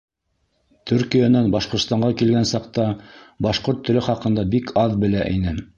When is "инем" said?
5.39-5.67